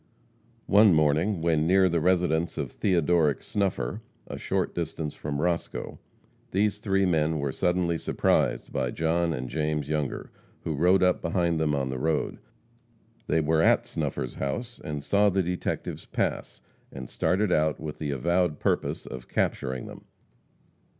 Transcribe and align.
One 0.65 0.95
morning, 0.95 1.41
when 1.43 1.67
near 1.67 1.87
the 1.87 2.01
residence 2.01 2.57
of 2.57 2.71
Theodoric 2.71 3.43
Snuffer, 3.43 4.01
a 4.25 4.35
short 4.35 4.73
distance 4.73 5.13
from 5.13 5.39
Roscoe, 5.39 5.99
these 6.49 6.79
three 6.79 7.05
men 7.05 7.37
were 7.37 7.51
suddenly 7.51 7.99
surprised 7.99 8.71
by 8.73 8.89
John 8.89 9.31
and 9.31 9.47
James 9.47 9.89
Younger, 9.89 10.31
who 10.63 10.73
rode 10.73 11.03
up 11.03 11.21
behind 11.21 11.59
them 11.59 11.75
in 11.75 11.89
the 11.89 11.99
road. 11.99 12.39
They 13.27 13.41
were 13.41 13.61
at 13.61 13.85
Snuffer's 13.85 14.33
house, 14.33 14.81
and 14.83 15.03
saw 15.03 15.29
the 15.29 15.43
detectives 15.43 16.07
pass, 16.07 16.61
and 16.91 17.07
started 17.07 17.51
out 17.51 17.79
with 17.79 17.99
the 17.99 18.09
avowed 18.09 18.57
purpose 18.59 19.05
of 19.05 19.27
capturing 19.27 19.85
them. 19.85 20.05